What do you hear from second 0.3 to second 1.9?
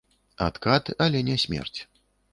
Адкат, але не смерць.